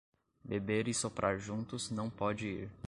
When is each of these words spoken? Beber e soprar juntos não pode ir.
Beber 0.43 0.87
e 0.87 0.95
soprar 0.95 1.37
juntos 1.37 1.91
não 1.91 2.09
pode 2.09 2.47
ir. 2.47 2.71